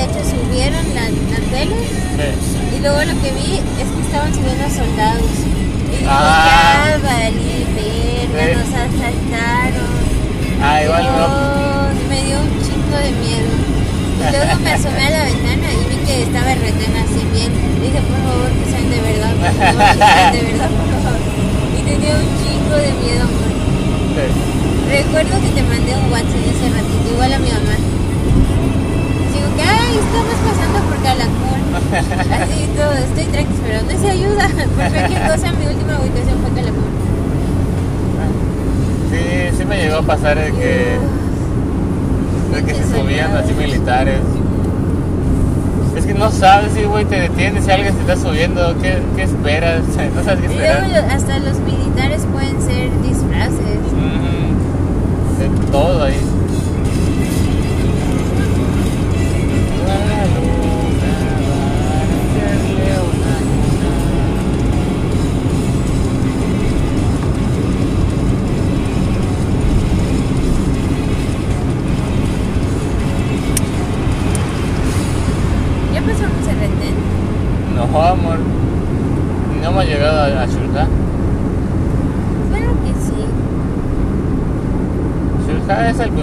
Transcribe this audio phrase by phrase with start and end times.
[0.00, 1.76] de hecho subieron la, la tele
[2.20, 2.76] Sí.
[2.76, 5.28] y luego lo que vi es que estaban subiendo soldados.
[5.44, 6.88] Y dije, Ah.
[6.88, 8.56] ya valí verga, Sí.
[8.56, 9.92] nos asaltaron.
[10.62, 12.08] Ah, igual no.
[12.08, 13.52] Me dio un chingo de miedo.
[14.20, 17.52] Y luego me asomé a la ventana y vi que estaba el retén así bien.
[17.80, 21.20] Dije, por favor, que sean de verdad, por favor, que sean de verdad, por favor.
[21.76, 23.50] Y tenía un chingo de miedo, amor.
[24.16, 24.24] Sí.
[24.92, 27.76] Recuerdo que te mandé un WhatsApp ese ratito, igual a mi mamá.
[29.70, 31.60] Ay, estamos pasando por Calakmul.
[32.42, 34.48] Así todo, estoy tranquila, pero no se ayuda.
[34.76, 36.90] Por cualquier cosa, mi última ubicación fue Calakmul.
[39.10, 40.98] Sí, sí me llegó a pasar de que,
[42.54, 44.20] de que se subían así militares.
[45.96, 49.22] Es que no sabes si, güey, te detienes si alguien se está subiendo, ¿qué, qué
[49.24, 49.82] esperas?
[50.14, 53.78] No sabes qué Y luego hasta los militares pueden ser disfraces.
[53.92, 55.38] Ujú.
[55.38, 56.29] De todo ahí.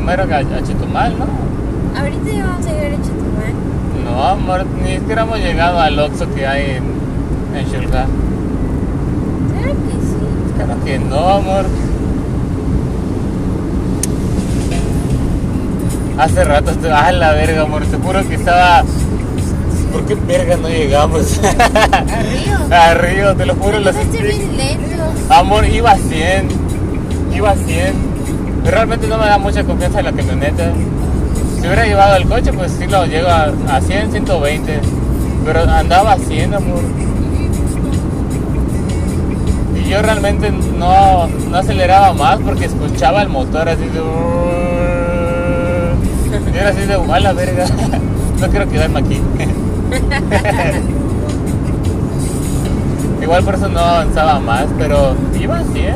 [0.08, 1.26] Primero que a, Chetumal, ¿no?
[2.00, 4.06] Ahorita ya vamos a llegar a Chetumal.
[4.06, 8.06] No, amor, ni siquiera hemos llegado al Oxxo que hay en, en Shulja.
[9.52, 10.56] Claro que sí.
[10.56, 11.66] Claro que no, amor.
[16.18, 18.86] Hace rato estuve, ah, la verga, amor, te juro que estaba...
[19.92, 21.38] ¿Por qué verga no llegamos?
[21.44, 22.76] A Río.
[22.76, 24.38] a Río, te lo juro, lo Empezaste sentí.
[24.38, 25.04] bien lento.
[25.30, 26.48] Amor, iba a 100.
[27.36, 28.07] Iba a 100
[28.72, 30.72] realmente no me da mucha confianza en la camioneta.
[31.56, 34.80] Si hubiera llevado el coche, pues sí lo llego a, a 100, 120.
[35.46, 36.82] Pero andaba a 100, amor.
[39.76, 44.02] Y yo realmente no, no aceleraba más porque escuchaba el motor así de...
[46.54, 47.66] Y era así de a la verga.
[48.40, 49.20] No quiero quedarme aquí.
[53.24, 55.86] Igual por eso no avanzaba más, pero iba a 100.
[55.86, 55.96] ¿eh?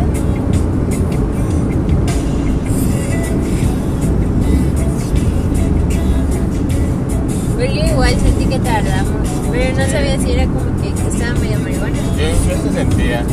[7.74, 9.28] Yo igual sentí que tardamos.
[9.52, 11.98] Pero no sabía si era como que, que estaba medio marihuana.
[12.18, 13.24] Yo, yo se sentía.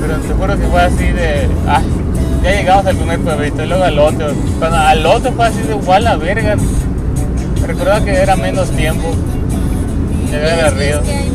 [0.00, 1.48] Pero te juro que fue así de.
[1.66, 1.82] Ah,
[2.42, 4.26] ya llegamos al primer pueblito y luego al otro.
[4.58, 6.56] Cuando al otro fue así de igual la verga.
[7.66, 9.10] Recordaba que era menos tiempo.
[10.30, 11.00] Llegar al río.
[11.00, 11.33] Es que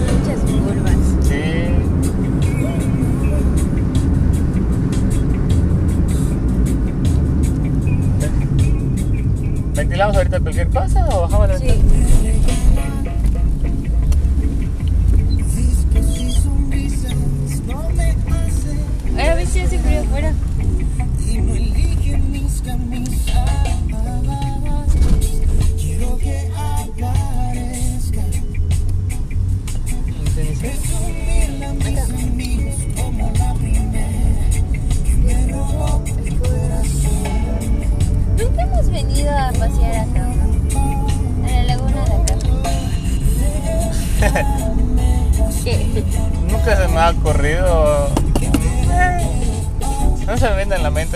[9.80, 11.66] ¿Ventilamos ahorita cualquier cosa o bajamos la Sí.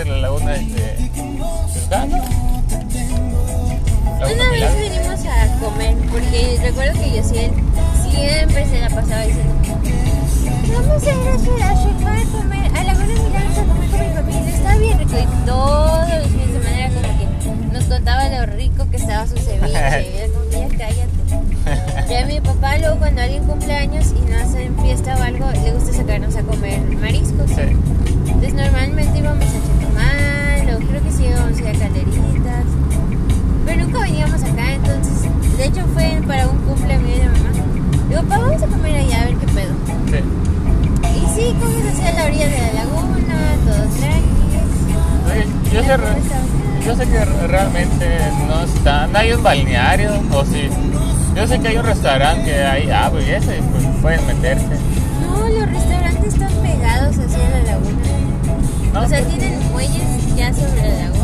[0.02, 1.10] En la laguna de
[1.72, 2.18] Chilcano.
[4.18, 7.52] Una vez venimos a comer, porque recuerdo que Yosiel
[8.10, 9.54] siempre se la pasaba diciendo
[10.74, 14.56] Vamos a ir a a comer, a la Laguna Milagros a comer con mi familia,
[14.56, 18.46] está bien rico y todos los fines de semana era como que nos contaba lo
[18.48, 21.24] rico que estaba su ceviche y era como que ya cállate.
[22.10, 25.52] Y a mi papá luego cuando alguien cumple años y no hacen fiesta o algo,
[25.52, 27.50] le gusta sacarnos a comer mariscos.
[27.52, 27.62] Sí.
[28.44, 29.43] Entonces normalmente íbamos
[35.74, 37.50] hecho fue para un cumple mío de mamá.
[38.10, 39.74] Digo, papá, vamos a comer allá a ver qué pedo.
[40.08, 40.20] Sí.
[41.04, 43.36] Y sí, comimos así a la orilla de la laguna,
[43.66, 44.70] todos tranquilos.
[45.32, 50.12] Oye, Yo sé, re- yo sé que re- realmente no está, no hay un balneario,
[50.32, 50.70] o sí.
[51.36, 54.68] Yo sé que hay un restaurante que hay agua y eso, y pues pueden meterse.
[55.22, 58.00] No, los restaurantes están pegados hacia la laguna.
[58.94, 61.23] No, O sea, pues, tienen muelles ya sobre la laguna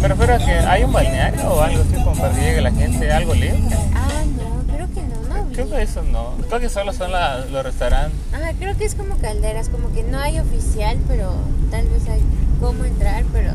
[0.00, 3.12] pero Me que hay un balneario o algo así como para que llegue la gente,
[3.12, 3.58] algo libre.
[3.94, 5.52] Ah, no, creo que no, no.
[5.52, 6.34] Creo que eso no.
[6.48, 8.18] Creo que solo son la, los restaurantes.
[8.32, 11.32] Ah, creo que es como calderas, como que no hay oficial, pero
[11.70, 12.22] tal vez hay
[12.60, 13.52] cómo entrar, pero.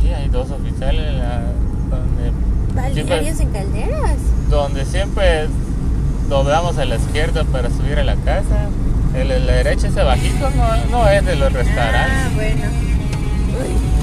[0.00, 1.40] Sí, hay dos oficiales la,
[1.90, 2.32] donde.
[2.74, 4.16] ¿Balnearios siempre, en calderas?
[4.50, 5.48] Donde siempre
[6.28, 8.68] doblamos a la izquierda para subir a la casa.
[9.14, 12.12] El, de la derecha ese bajito no, no es de los ah, restaurantes.
[12.14, 12.64] Ah, bueno.
[13.58, 13.97] Uy.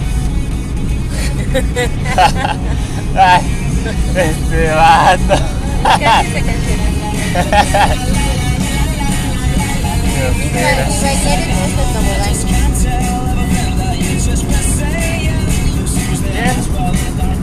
[1.56, 3.42] Ay,
[4.16, 5.36] este vato.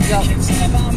[0.09, 0.92] Casi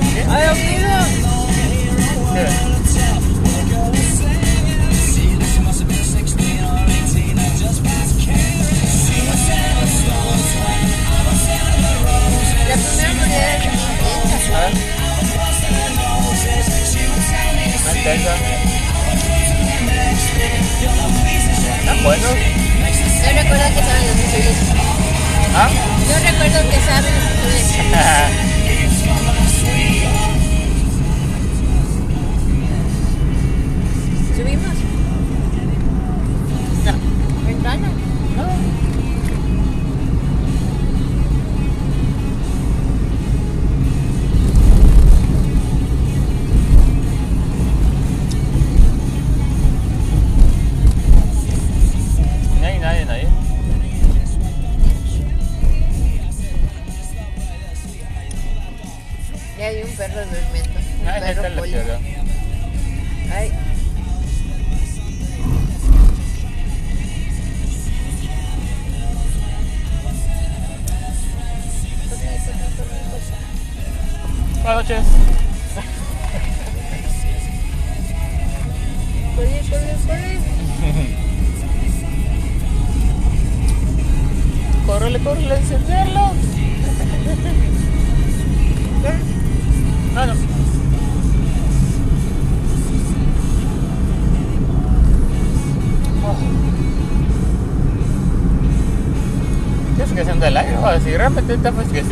[101.26, 102.05] berapa tuh tafas guys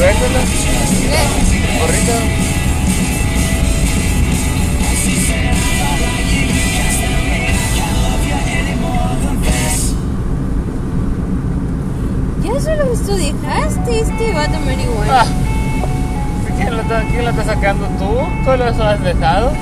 [0.00, 0.40] Suéltala.
[1.78, 2.16] Gorrita.
[12.42, 15.20] Ya solo tú dejaste este vato marihuana.
[15.20, 15.26] Ah.
[16.56, 18.26] ¿Quién lo, está, ¿Quién lo está sacando tú?
[18.46, 19.52] ¿Tú lo has dejado?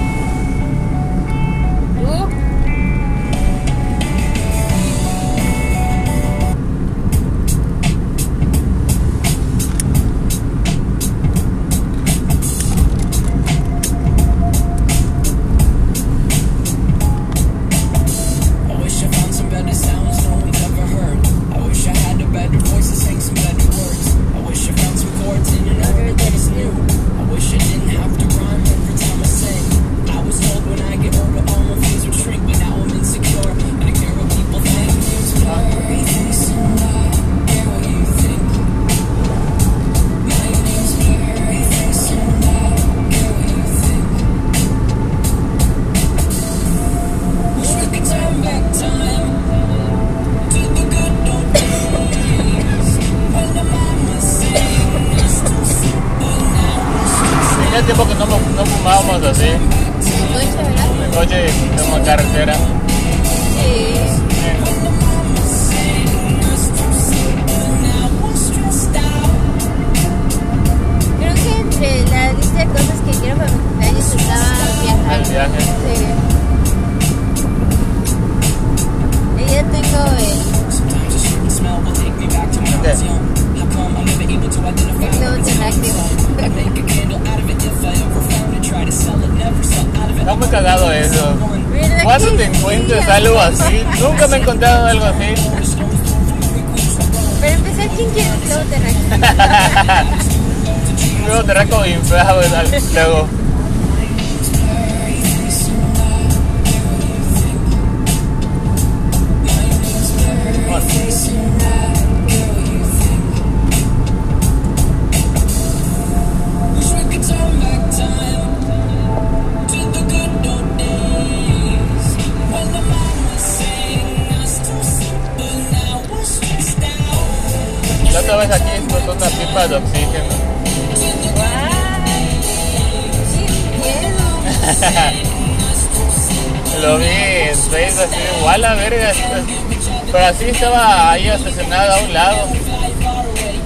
[140.28, 142.49] Así estaba ahí estacionado a un lado.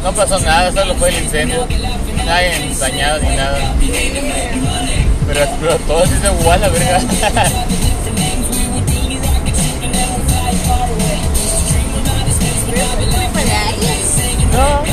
[0.00, 1.66] No pasó nada, solo fue el incendio.
[2.24, 3.74] Nadie dañado ni nada.
[5.26, 7.00] Pero explotó así de igual a verga.
[14.52, 14.91] No,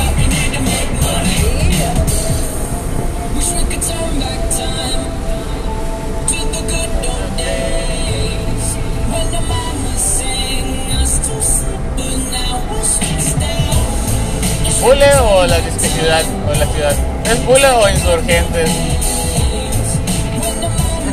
[14.80, 16.24] ¿Bule o la ciudad?
[16.48, 16.94] O la ciudad?
[17.24, 18.70] ¿Es Bule o insurgentes?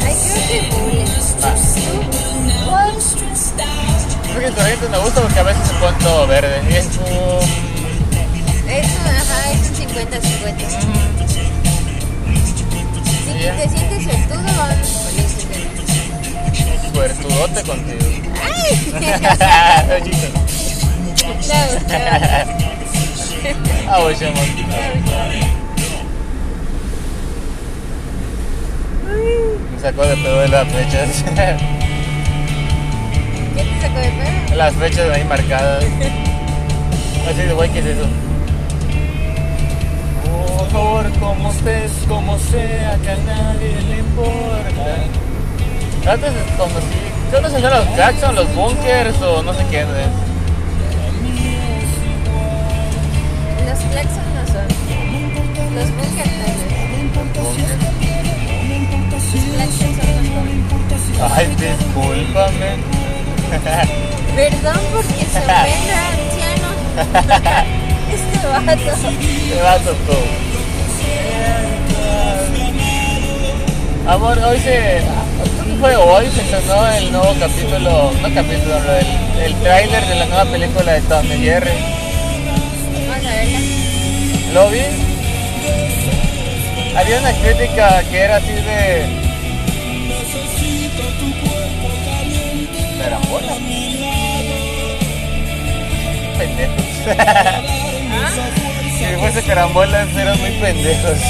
[0.06, 1.06] Ay, creo que Bule.
[1.44, 1.56] Ah.
[4.34, 6.62] Porque insurgentes me gusta porque a veces se pone todo verde.
[6.70, 6.94] Y es un...
[8.70, 10.70] Es un, ajá, es un 50-50.
[13.24, 13.56] Si Ya.
[13.56, 15.18] te sientes suertudo, vamos con.
[16.94, 18.08] Suertudote contigo.
[18.44, 18.72] ¡Ay!
[20.02, 20.28] Ojito.
[21.48, 22.67] No,
[23.90, 24.44] Ah, oye, amor.
[29.74, 31.24] Me sacó de pedo de las fechas.
[33.56, 34.56] ¿Qué te sacó de pedo?
[34.58, 35.84] las fechas ahí marcadas.
[37.30, 38.08] Así de guay, ¿qué es eso?
[40.58, 44.98] Por favor, como estés, como sea, que a nadie le importa.
[46.12, 47.32] Antes, como si.
[47.32, 50.27] Yo no sé, los Jackson, los Bunkers o no sé quién es.
[53.88, 54.68] Los Claxon no son.
[55.76, 56.56] Los Bunker tal.
[57.36, 57.52] Los
[59.56, 60.12] Claxon son
[61.20, 62.70] los Ay, discúlpame.
[64.36, 66.70] Perdón porque se ofende anciano.
[68.08, 68.94] Este vato.
[69.50, 70.18] Te vas a tú.
[74.08, 75.02] Amor, hoy se.
[75.56, 78.12] Creo que fue hoy se estrenó el nuevo capítulo.
[78.22, 79.08] No capítulo, el,
[79.44, 81.97] el tráiler de la nueva película de Tom Jerry.
[84.54, 84.82] ¿Lo vi?
[86.96, 89.06] Había una crítica que era así de.
[92.98, 93.54] Carambola.
[96.38, 96.86] Pendejos.
[98.98, 101.20] si fuese carambolas eran muy pendejos.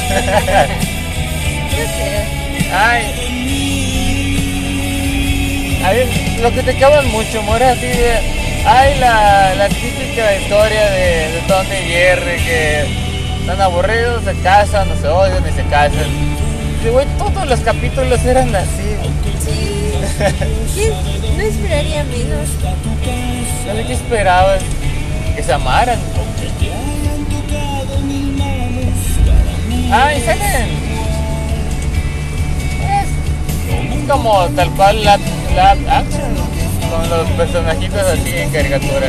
[2.74, 3.04] Ay.
[5.84, 8.20] Ay, lo que te acaban mucho, amor, es así de.
[8.66, 11.40] Ay, la, la típica historia de, de
[11.80, 13.07] y Jerry que
[13.48, 16.06] están aburridos, se casan, no se odian y se casan.
[16.84, 18.98] Y, güey, todos los capítulos eran así.
[19.40, 19.96] Sí.
[20.76, 20.94] ¿Qué?
[21.38, 22.50] No esperaría menos.
[23.66, 24.62] No sé qué esperabas.
[25.34, 25.98] Que se amaran.
[29.94, 30.70] Ay, salen.
[33.94, 35.18] Es como tal cual la,
[35.56, 36.36] la action.
[36.90, 39.08] Con los personajitos así en caricatura.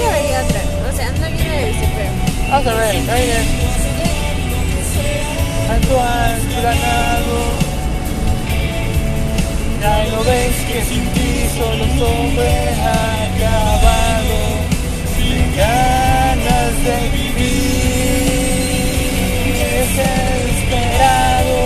[0.00, 0.62] Yo vería otra.
[0.88, 2.12] O sea, no viene de pero.
[2.50, 2.94] Vamos a ver.
[5.68, 7.36] Tanto has ganado.
[9.80, 12.50] Ya lo ves que sin ti solo sobre
[12.96, 14.38] acabado.
[15.16, 17.60] Sin ganas de vivir.
[19.90, 21.60] Desesperado.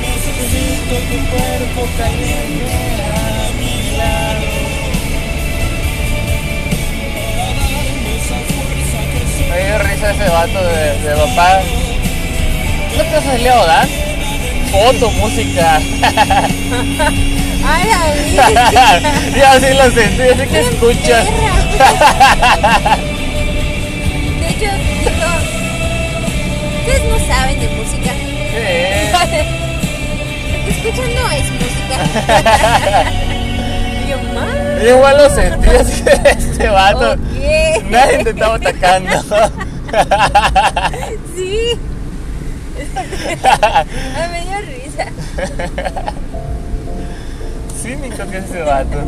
[0.00, 3.09] Necesito tu cuerpo caliente
[9.50, 11.60] Me dio risa ese vato de, de papá.
[12.96, 13.88] ¿No te haces Leo Dan?
[14.70, 15.80] Foto, música.
[17.64, 18.00] ¡Ay, la
[19.36, 21.26] y así lo sentí, así que escuchas.
[24.40, 25.28] De hecho, dijo.
[26.78, 28.12] Ustedes no saben de música.
[28.50, 28.66] Sí.
[30.52, 31.96] Lo que escuchan no es música.
[34.82, 37.12] Yo, igual lo sentí, así que este vato.
[37.12, 37.82] Ok.
[37.90, 39.10] Nadie te estaba atacando.
[41.34, 41.78] Sí.
[42.94, 45.04] Ay, me dio risa.
[47.82, 48.98] Cínico que es ese vato.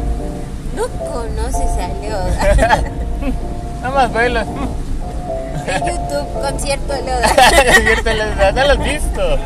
[0.74, 2.82] No conoces a Leoda.
[3.82, 4.40] Nada más velo.
[4.40, 8.52] En YouTube, concierto de Leoda.
[8.52, 9.38] no lo has visto.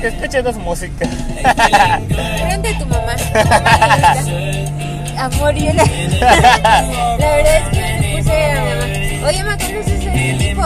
[0.00, 1.06] Que escuchenos música.
[1.06, 3.16] Pregunta a tu mamá.
[5.18, 5.84] Amor, yo la...
[7.18, 9.28] la verdad es que le puse a mi mamá.
[9.28, 10.62] Oye, mamá, ¿conoces a ese tipo?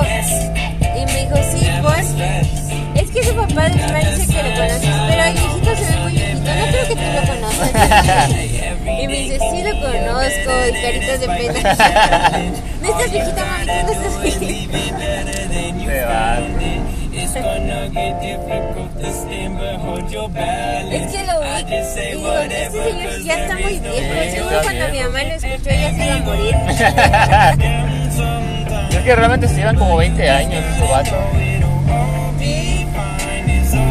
[0.94, 2.06] Y me dijo, sí, pues.
[2.94, 5.96] Es que su papá de mamá dice que lo conoces, pero el viejito se ve
[6.02, 6.50] muy viejito.
[6.54, 8.30] No creo que tú lo conozcas.
[8.30, 11.60] y me dice, sí lo conozco, y caritas de pena.
[12.82, 14.78] no estás viejita, mami, no estás viejita.
[15.86, 17.01] Te vas.
[20.92, 21.62] Es que lo vi y
[22.16, 24.12] digo, este señor ya está muy viejo.
[24.32, 26.56] Seguro cuando mi mamá lo escuchó ella se iba a morir.
[28.92, 31.16] Es que realmente se llevan como 20 años ese vato.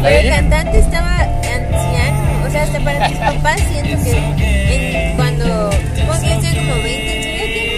[0.02, 4.10] Pero el cantante estaba anciano, o sea, hasta para mis papás siento que
[5.10, 7.74] en- cuando supongo que como 20, en serio tiene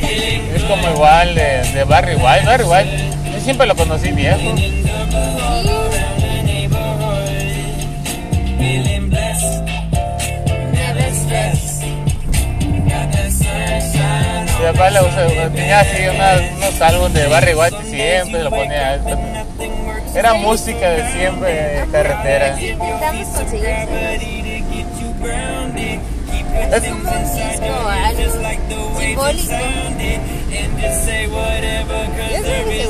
[0.00, 0.10] como
[0.48, 0.56] 50.
[0.56, 2.44] Es como igual de, de Barry White.
[2.44, 2.90] Barry White,
[3.32, 4.54] yo siempre lo conocí viejo.
[14.66, 14.90] Mi papá
[15.54, 18.98] tenía así unas- unos álbumes de Barry White siempre lo ponía.
[20.14, 22.60] Era música de siempre, de carretera.
[22.60, 23.26] Intentamos.
[26.72, 28.32] Es como un disco algo
[28.98, 29.52] simbólico.
[32.32, 32.82] Yo que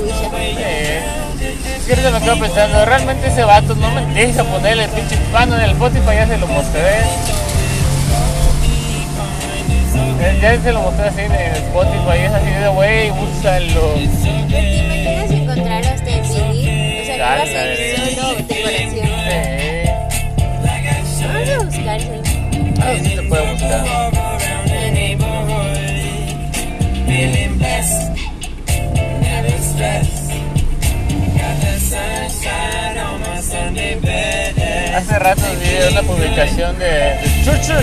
[1.76, 5.16] Es que ahorita me quedo pensando, realmente ese vato no me deja ponerle el pinche
[5.30, 6.80] pano en el Spotify, ya se lo mostré.
[10.34, 13.94] Ya se lo mostré así en el Spotify, es así de wey, úsalo.
[13.94, 17.00] ¿Te imaginas encontrarlo hasta en CD?
[17.00, 19.08] O sea, que va a ser solo decoración.
[21.22, 22.22] Vamos a buscarlo.
[22.82, 23.84] algo sí se puede buscar.
[34.96, 37.74] Hace rato vi una publicación de, de Chuchu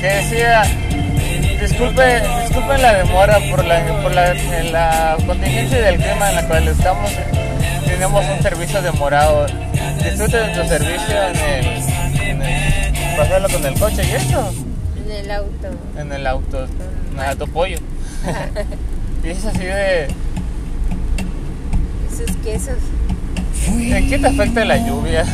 [0.00, 0.62] que decía
[1.80, 6.46] disculpe, disculpen la demora por la, por la, en la contingencia del clima en la
[6.46, 7.10] cual estamos
[7.86, 9.46] tenemos un servicio demorado
[10.02, 11.66] disfruten de tu servicio en el,
[12.22, 14.52] en el pasarlo con el coche y eso
[15.06, 15.68] En el auto.
[15.96, 16.66] en el auto
[17.14, 17.78] el auto pollo
[19.24, 20.04] y es así de
[22.12, 22.76] Esos quesos.
[23.68, 25.24] ¿en qué te afecta la lluvia?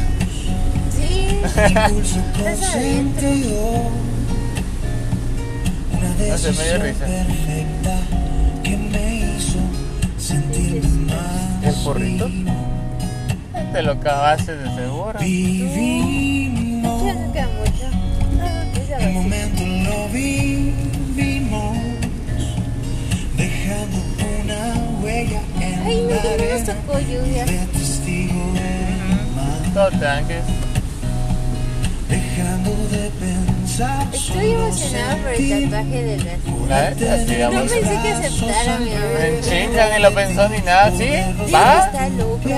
[0.90, 1.40] Sí.
[6.18, 7.06] no sé, me dio risa
[11.62, 12.28] ¿El porrito?
[13.72, 15.18] Te lo acabaste de seguro.
[15.20, 17.86] Ya no queda mucho.
[18.40, 21.76] Ah, esa El momento lo vivimos,
[23.36, 23.96] dejando
[24.44, 27.44] una huella en Ay, no, la que no nos arena tocó lluvia.
[27.44, 28.44] de testigo
[29.74, 30.34] Todo tranqui.
[33.78, 36.16] Estoy emocionada por el tatuaje de.
[36.66, 41.08] La sí, No pensé que aceptara mi En chinga, ni lo pensó ni nada, ¿sí?
[41.54, 41.90] ¿Va?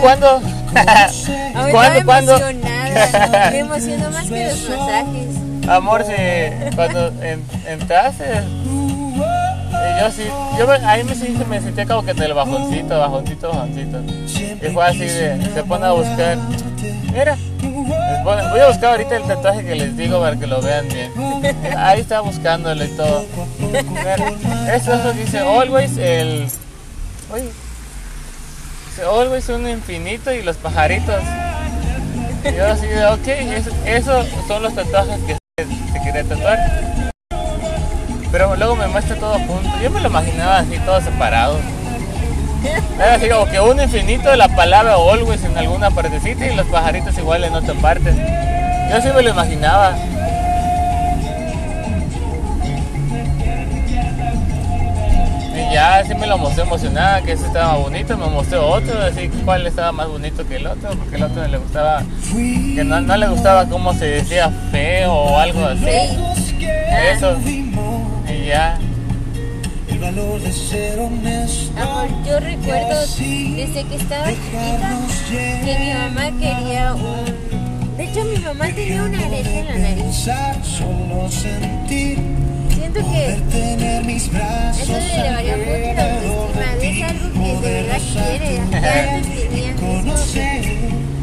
[0.00, 0.40] ¿Cuándo?
[1.72, 2.38] ¿Cuándo, cuándo?
[3.50, 5.68] Me emocionó más que los masajes.
[5.68, 8.24] Amor, si cuando en- entraste,
[8.64, 10.22] y yo sí,
[10.56, 13.98] yo me- ahí me, sí, me sentía como que del bajoncito, bajoncito, bajoncito.
[14.64, 16.38] Y fue así de, se pone a buscar,
[17.12, 17.36] mira,
[18.24, 21.12] voy a buscar ahorita el tatuaje que les digo para que lo vean bien.
[21.76, 23.24] Ahí está buscándolo y todo.
[24.72, 26.48] Eso dice always el,
[27.32, 27.50] oye,
[28.88, 31.22] dice always un infinito y los pajaritos.
[32.44, 35.36] Yo así de, ok, eso, eso son los tatuajes que
[35.92, 36.58] se quería tatuar.
[38.30, 39.70] Pero luego me muestra todo junto.
[39.82, 41.58] Yo me lo imaginaba así, todo separado.
[42.96, 46.66] Era así como que un infinito de la palabra always en alguna partecita y los
[46.66, 48.12] pajaritos igual en otra parte.
[48.90, 49.96] Yo sí me lo imaginaba.
[55.54, 59.28] Y ya sí me lo mostré emocionada, que ese estaba bonito, me mostró otro, así
[59.44, 63.16] cuál estaba más bonito que el otro, porque el otro le gustaba, que no, no
[63.16, 65.84] le gustaba cómo se decía feo o algo así.
[65.84, 66.66] Sí.
[67.12, 67.36] Eso.
[67.44, 68.78] Y ya.
[69.98, 71.80] El valor de ser honesto.
[71.82, 74.96] Amor, yo recuerdo desde que estaba chiquita
[75.64, 77.96] que mi mamá quería un.
[77.96, 80.14] De hecho, mi mamá tenía una alergia en la nariz.
[82.72, 83.24] Siento que
[84.82, 86.68] eso le elevaría mucho la autoestima.
[86.80, 89.72] Es algo que de verdad quiere, antes tenía.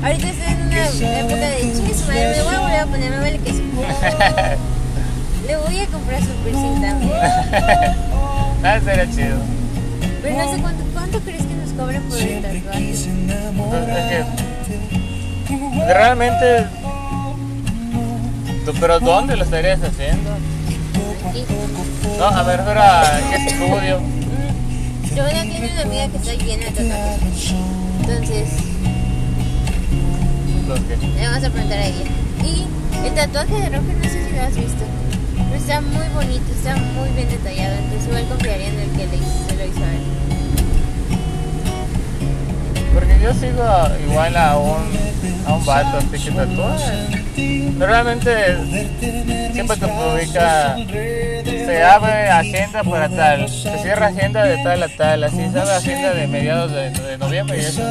[0.03, 0.75] Ahorita estoy en una
[1.19, 3.51] época de chis, madre, me voy a volver a poner, me vale que.
[5.47, 7.11] Le voy a comprar su piercing también.
[8.67, 9.37] Ah, sería chido.
[10.23, 12.61] Pero no sé cuánto, cuánto crees que nos cobran por el tatuaje.
[12.79, 13.89] Quise Entonces, enamorar.
[13.89, 14.25] es
[15.87, 16.65] que realmente.
[18.65, 20.31] ¿tú- ¿Pero dónde lo estarías haciendo?
[21.29, 21.43] Aquí.
[22.17, 23.99] No, a ver, pero ¿a qué estudio?
[25.15, 27.53] Yo una tiene una amiga que está llena de tatuajes.
[28.01, 28.49] Entonces,
[30.67, 30.97] ¿Por qué?
[30.97, 32.05] Le vamos a preguntar a ella.
[32.43, 32.65] Y
[33.07, 34.83] el tatuaje de Roque, no sé si lo has visto.
[35.49, 37.75] Pero está muy bonito, está muy bien detallado.
[37.75, 40.03] Entonces igual confiaría en el que le hizo, se lo hizo a él.
[42.93, 44.83] Porque yo sigo a- igual a un,
[45.47, 46.77] a un vato así que tatúa.
[47.77, 48.31] Normalmente
[49.53, 55.23] siempre te publica, se abre agenda para tal, se cierra agenda de tal a tal,
[55.25, 57.81] así se abre agenda de mediados de, de noviembre y eso.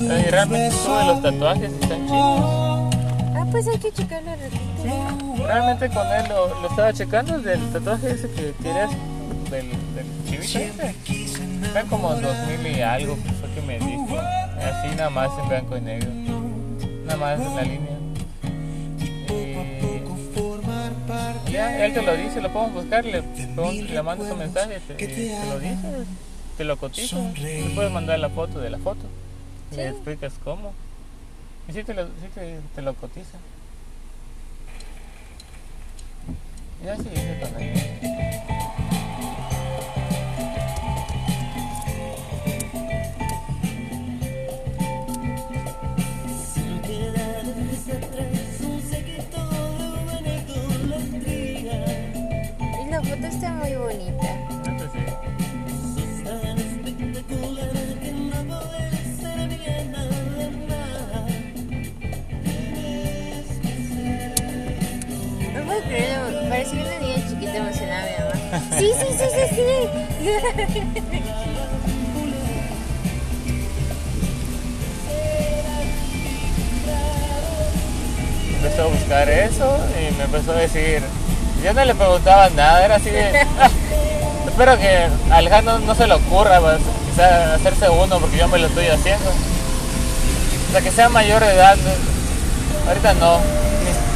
[0.00, 2.94] Y realmente sube los tatuajes están chidos.
[3.36, 4.30] Ah, pues hay que checarlo.
[5.38, 8.90] Realmente con él lo, lo estaba checando del tatuaje ese que querías
[9.50, 10.94] del, del chivito ese.
[11.70, 14.18] Eran como dos mil y algo que fue que me dijo.
[14.18, 16.10] Así nada más en blanco y negro.
[17.04, 17.96] Nada más en la línea.
[21.46, 24.94] Y ya, él te lo dice, lo podemos buscar, le, le mandas un mensaje, te,
[24.94, 26.04] te lo dice,
[26.56, 27.16] te lo cotiza.
[27.34, 29.06] Te puedes mandar la foto de la foto.
[29.72, 30.72] Y le explicas cómo.
[31.68, 33.38] Y sí te lo, sí te, te lo cotiza.
[36.86, 37.02] Ya sí.
[52.80, 54.45] Y la foto está muy bonita.
[68.78, 71.16] Sí, sí, sí, sí, sí.
[78.56, 81.02] Empezó a buscar eso y me empezó a decir.
[81.62, 83.40] Yo no le preguntaba nada, era así de.
[83.60, 83.70] "Ah,
[84.48, 86.78] espero que a Alejandro no se le ocurra, pues,
[87.54, 89.30] hacerse uno porque yo me lo estoy haciendo.
[89.30, 91.76] O sea, que sea mayor de edad.
[92.88, 93.40] Ahorita no.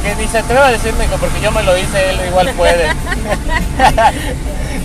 [0.03, 2.85] Que ni se atreva a decirme que porque yo me lo hice, él igual puede.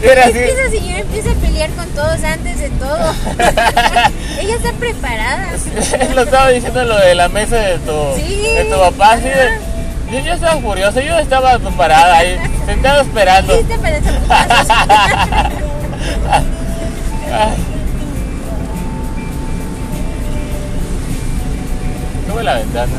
[0.03, 0.35] era Es así.
[0.35, 3.15] que esa señora empieza a pelear con todos antes de todo.
[4.41, 5.53] Ella está preparada.
[6.15, 9.59] lo estaba diciendo lo de la mesa de tu, Sí, de tu papá, así de,
[10.13, 13.55] yo, yo estaba furioso, yo estaba parada ahí, sentado esperando.
[17.33, 17.57] Ay.
[22.29, 22.93] Sube la ventana.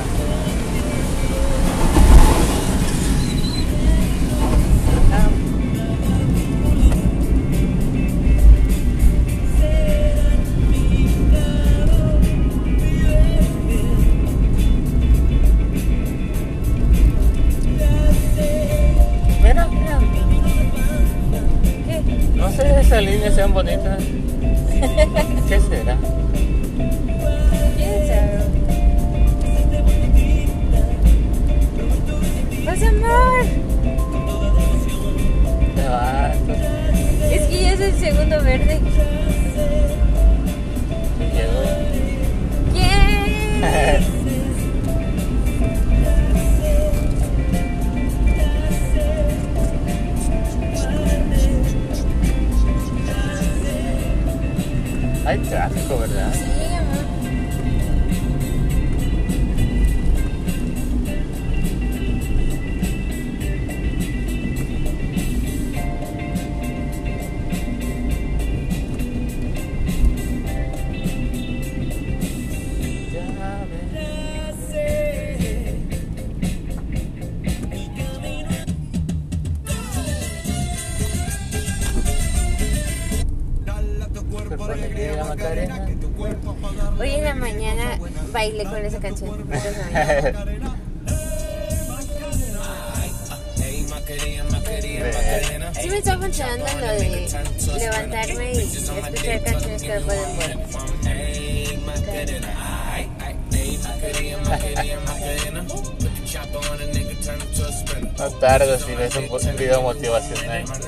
[108.18, 110.64] No tardes si ves un, un video motivacional.
[110.66, 110.88] Porque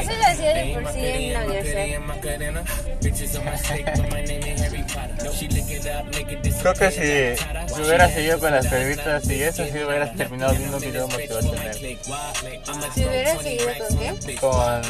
[0.00, 1.86] eso lo hacía de por sí en la universidad.
[6.60, 7.02] Creo que si,
[7.74, 11.74] si hubieras seguido con las perritas y eso, sí hubieras terminado viendo un video motivacional.
[12.94, 14.36] Si hubiera seguido con qué?
[14.36, 14.82] Con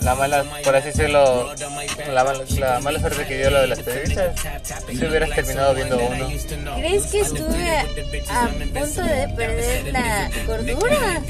[0.00, 1.54] la mala, por así decirlo,
[2.12, 4.40] la mala, la mala suerte que dio lo de las perritas,
[4.88, 6.28] si hubieras terminado viendo uno.
[6.76, 7.70] ¿Crees que estuve
[8.28, 11.22] a, a punto de perder la cordura?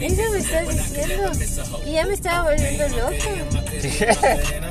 [0.00, 1.30] Eso me estás diciendo.
[1.86, 3.14] Y ya me estaba volviendo loca.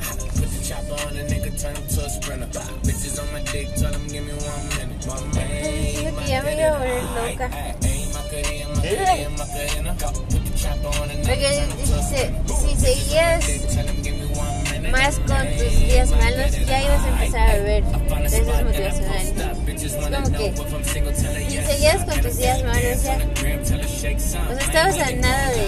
[0.73, 2.47] chopper on a nigga, turn him to a sprinter.
[2.83, 5.05] Bitches on my dick, tell him give me one minute.
[5.07, 5.63] My man,
[6.03, 6.79] nigga, Porque
[8.93, 9.29] turn
[11.59, 14.91] him to a si, seguías Tell him give me one minute.
[14.91, 17.83] más con tus días malos, ya ibas a empezar a ver
[18.25, 19.33] esos motivacionales.
[19.83, 20.53] Es como que
[21.49, 24.11] si seguías con tus días malos ya, o sea,
[24.59, 25.67] estabas a nada de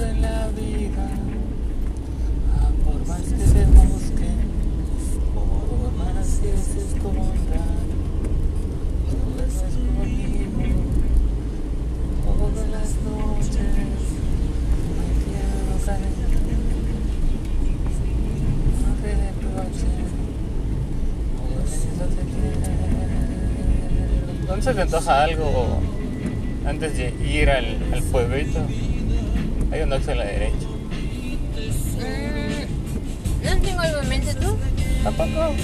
[0.00, 1.08] en la vida,
[2.54, 4.30] ah, por más que se busque,
[5.34, 7.64] por más que se esconda,
[9.10, 10.62] no estás conmigo,
[12.24, 14.00] todas las noches,
[14.94, 16.16] me quiero caer,
[18.80, 20.08] no te reproches,
[21.38, 22.44] por eso te quiero.
[24.54, 25.80] ¿Dónde se te antoja algo
[26.64, 28.60] antes de ir al, al pueblito?
[29.72, 30.68] Hay un Oxxo a la derecha.
[31.98, 34.56] mm, no tengo algo en mente tú.
[35.02, 35.54] Tampoco.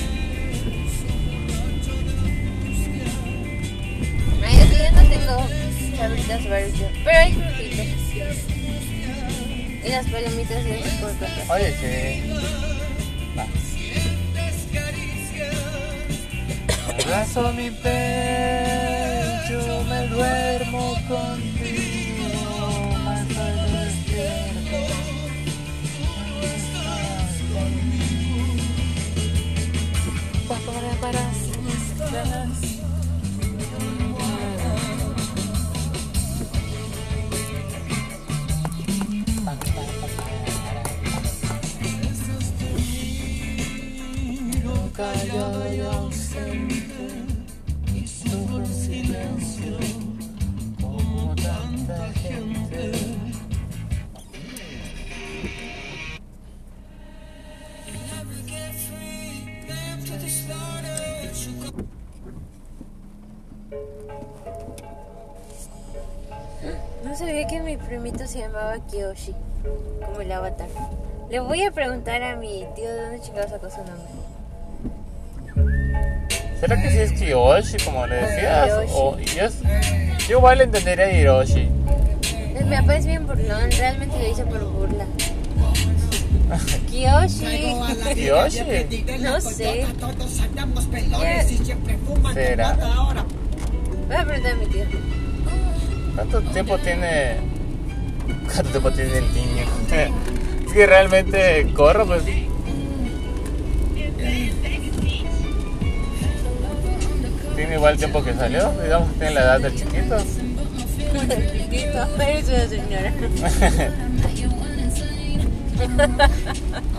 [4.44, 5.46] Ay, es que yo no tengo
[5.96, 7.87] sabritas barbecue, pero hay frutitas.
[9.85, 10.64] Y las palomitas
[11.00, 11.31] comprar.
[11.48, 12.22] Oye, sí.
[13.38, 13.46] Va.
[17.05, 18.69] Abrazo mi me
[20.11, 22.55] duermo contigo,
[23.05, 24.79] más soy despierto.
[30.49, 31.31] Para, para, para,
[45.01, 47.09] Callado y ausente,
[47.94, 49.99] y sufro en silencio,
[67.70, 69.33] mi primito se llamaba Kiyoshi,
[70.04, 70.66] como el avatar.
[71.30, 74.09] Le voy a preguntar a mi tío de dónde chingados sacó su nombre.
[76.59, 78.70] ¿Será que sí es Kiyoshi, como le decías?
[78.92, 79.61] O, es,
[80.28, 81.68] yo igual entendería Hiroshi.
[82.56, 85.06] Es- Mi papá es bien burlón, realmente lo hice por burla.
[86.90, 87.76] Kiyoshi.
[88.14, 89.06] ¿Kiyoshi?
[89.20, 89.87] No sé.
[92.35, 92.76] ¿Será?
[94.09, 94.85] Voy a preguntar a mi tío.
[96.16, 97.49] ¿Cuánto tiempo tiene?
[98.54, 99.64] ¿Cuánto tiempo tiene el niño?
[100.66, 102.22] Es que realmente corro, pues.
[107.56, 110.16] Tiene igual tiempo que salió, digamos que tiene la edad del chiquito.
[111.52, 113.12] Chiquito, eres una señora.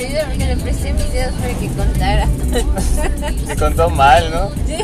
[0.00, 2.28] Porque le presté mis dedos para que contara.
[3.52, 4.50] Y contó mal, ¿no?
[4.66, 4.76] Sí.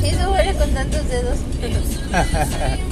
[0.00, 0.10] Sí,
[0.58, 1.38] con tantos dedos.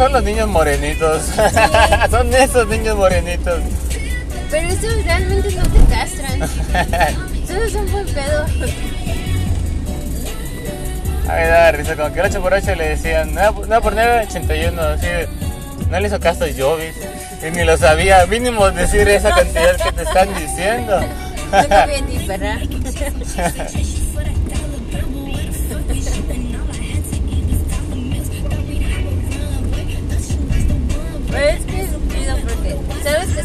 [0.00, 1.22] son los niños morenitos.
[2.10, 3.60] son esos niños morenitos.
[4.50, 6.40] Pero estos realmente no te castran.
[7.46, 8.44] Solo son buen pedo.
[11.28, 13.92] A mí me da risa, como que 8 por 8 le decían, no, no por
[13.92, 15.06] 9, 81, así,
[15.90, 16.94] no le hizo caso a Jovis,
[17.46, 20.98] y ni lo sabía, mínimo decir esa cantidad que te están diciendo.
[21.52, 22.06] No confío en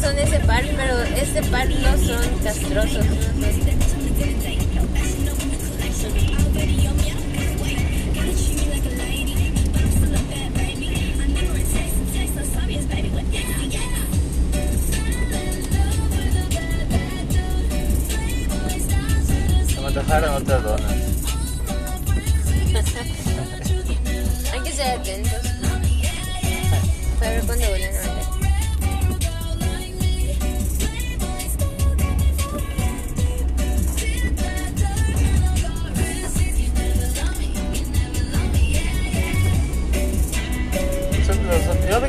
[0.06, 3.04] son ese par, pero este par no son castrosos.
[3.04, 3.46] No
[19.66, 20.92] Se me antojaron otras donas.
[24.52, 25.32] Hay que ser atentos.
[27.18, 28.15] Para ver cuándo vuelven a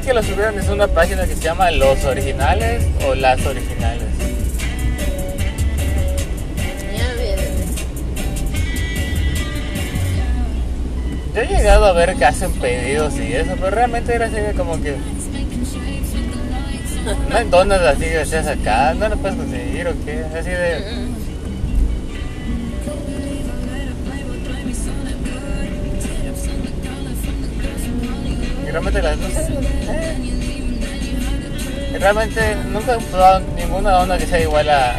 [0.08, 4.06] que lo subieron en una página que se llama Los Originales o Las Originales.
[11.36, 14.54] Yo he llegado a ver que hacen pedidos y eso, pero realmente era así de
[14.54, 14.96] como que.
[17.30, 21.17] No hay donas así que seas acá, no lo puedes conseguir o qué, así de.
[28.80, 29.50] Realmente las eh.
[32.00, 34.94] Realmente nunca he probado ninguna dona que sea igual a.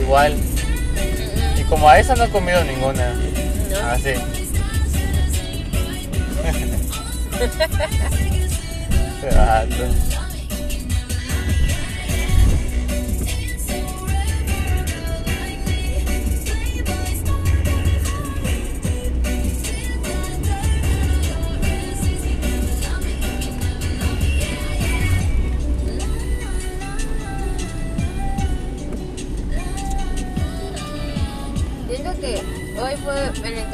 [0.00, 0.34] igual.
[1.58, 3.12] Y como a esa no he comido ninguna.
[3.12, 3.86] ¿No?
[3.90, 4.10] Así.
[9.20, 9.28] Qué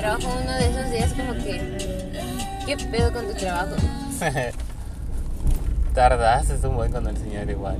[0.02, 1.60] trabajo uno de esos días como que...
[2.66, 3.76] ¿Qué pedo con tu trabajo?
[5.94, 7.76] Tardaste un buen con el señor igual.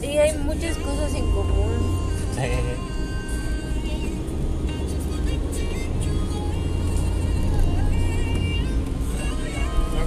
[0.00, 2.00] Sí, hay muchas cosas en común.
[2.34, 2.40] Sí.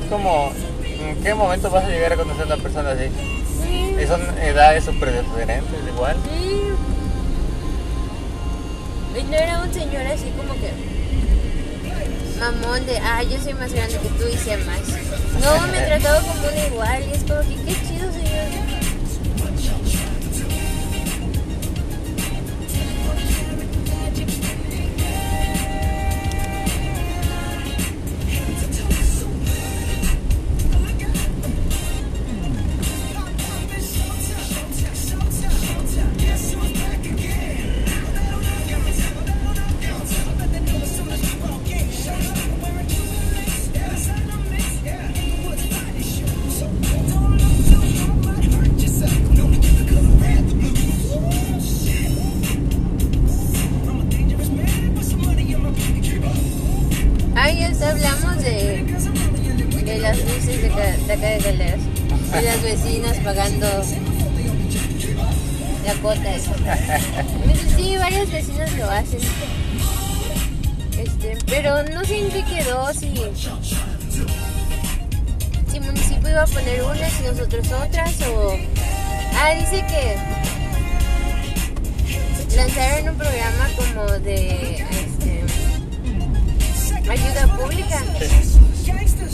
[0.01, 0.51] Es como,
[0.83, 3.09] ¿en qué momento vas a llegar a conocer a una persona así?
[3.61, 3.95] Sí.
[4.01, 6.15] Y son edades súper diferentes igual.
[6.23, 6.61] Sí.
[9.19, 10.92] Y no era un señor así como que
[12.51, 14.81] mamón de, ah, yo soy más grande que tú y sé más.
[15.41, 18.02] No, me trataba como un igual y es como que, qué chido,
[60.85, 61.79] de, acá de Galeras.
[62.31, 63.67] De las vecinas pagando
[65.85, 66.29] la cuota
[67.75, 69.19] Sí, varias vecinas lo hacen.
[70.97, 73.13] Este, pero no sé en qué quedó, si,
[75.69, 78.57] si el municipio iba a poner unas y nosotros otras, o...
[79.35, 80.17] Ah, dice que
[82.55, 85.43] lanzaron un programa como de este,
[87.09, 88.03] ayuda pública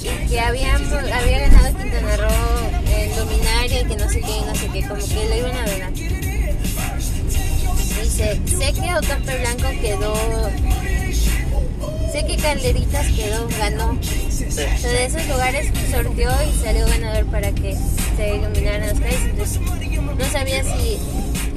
[0.01, 0.81] que habían,
[1.13, 5.05] había ganado Quintana Roo en Dominaria y que no sé qué, no sé qué, como
[5.05, 5.93] que lo iban a donar.
[8.01, 10.49] Dice, sé que Ocampe Blanco quedó,
[12.11, 13.97] sé que Calderitas quedó, ganó.
[14.49, 17.77] Sea, de esos lugares sorteó y salió ganador para que
[18.17, 19.21] se iluminaran las calles.
[19.25, 20.97] Entonces, no sabía si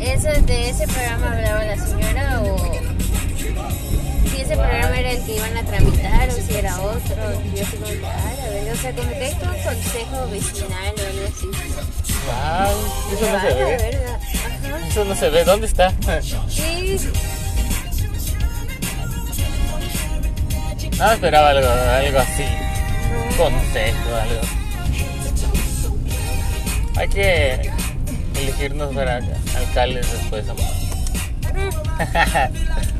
[0.00, 2.81] eso, de ese programa hablaba la señora o
[4.42, 7.16] ese programa era el que iban a tramitar o si era otro.
[7.54, 10.94] Yo así como ah, la verdad, o sea, como que hay todo un consejo vecinal
[10.96, 11.46] o algo así.
[12.26, 12.72] Wow,
[13.12, 13.98] eso no Ah, se ve.
[14.76, 14.86] Ajá.
[14.88, 15.44] Eso no se ve.
[15.44, 15.92] ¿Dónde está?
[16.48, 16.98] Sí,
[20.98, 22.44] No esperaba algo, algo así.
[22.44, 23.36] no.
[23.36, 24.40] Consejo, algo.
[26.96, 27.70] Hay que
[28.36, 29.16] elegirnos para
[29.56, 30.64] alcaldes después, amor.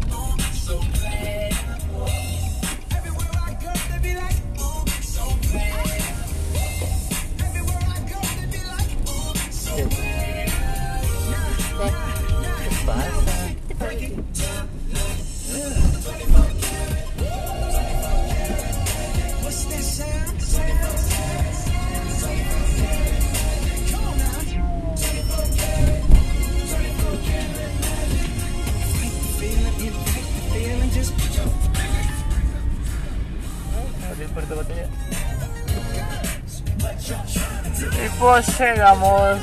[38.41, 39.41] Llegamos.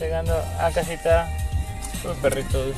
[0.00, 1.28] Llegando a casita.
[2.02, 2.74] Los perritos.